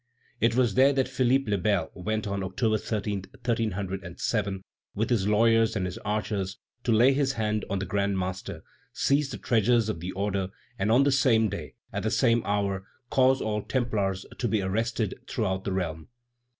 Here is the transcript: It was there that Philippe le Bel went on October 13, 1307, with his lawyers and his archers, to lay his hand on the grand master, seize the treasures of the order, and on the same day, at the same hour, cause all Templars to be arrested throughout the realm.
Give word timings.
It 0.39 0.55
was 0.55 0.73
there 0.73 0.93
that 0.93 1.07
Philippe 1.07 1.45
le 1.51 1.59
Bel 1.59 1.91
went 1.93 2.25
on 2.25 2.41
October 2.41 2.79
13, 2.79 3.19
1307, 3.45 4.63
with 4.95 5.11
his 5.11 5.27
lawyers 5.27 5.75
and 5.75 5.85
his 5.85 5.99
archers, 5.99 6.57
to 6.85 6.91
lay 6.91 7.13
his 7.13 7.33
hand 7.33 7.65
on 7.69 7.77
the 7.77 7.85
grand 7.85 8.17
master, 8.17 8.63
seize 8.91 9.29
the 9.29 9.37
treasures 9.37 9.89
of 9.89 9.99
the 9.99 10.11
order, 10.13 10.49
and 10.79 10.91
on 10.91 11.03
the 11.03 11.11
same 11.11 11.49
day, 11.49 11.75
at 11.93 12.01
the 12.01 12.09
same 12.09 12.41
hour, 12.45 12.87
cause 13.11 13.41
all 13.41 13.61
Templars 13.61 14.25
to 14.39 14.47
be 14.47 14.59
arrested 14.63 15.13
throughout 15.27 15.65
the 15.65 15.71
realm. 15.71 16.07